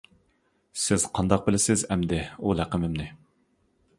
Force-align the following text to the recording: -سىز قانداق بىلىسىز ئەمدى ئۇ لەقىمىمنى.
-سىز 0.83 1.05
قانداق 1.19 1.43
بىلىسىز 1.49 1.85
ئەمدى 1.95 2.21
ئۇ 2.39 2.57
لەقىمىمنى. 2.61 3.09